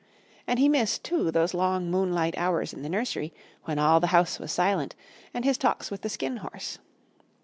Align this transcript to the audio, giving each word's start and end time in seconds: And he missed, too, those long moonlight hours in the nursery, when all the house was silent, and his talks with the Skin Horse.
And 0.47 0.57
he 0.57 0.67
missed, 0.67 1.03
too, 1.03 1.29
those 1.29 1.53
long 1.53 1.91
moonlight 1.91 2.35
hours 2.35 2.73
in 2.73 2.81
the 2.81 2.89
nursery, 2.89 3.31
when 3.65 3.77
all 3.77 3.99
the 3.99 4.07
house 4.07 4.39
was 4.39 4.51
silent, 4.51 4.95
and 5.31 5.45
his 5.45 5.59
talks 5.59 5.91
with 5.91 6.01
the 6.01 6.09
Skin 6.09 6.37
Horse. 6.37 6.79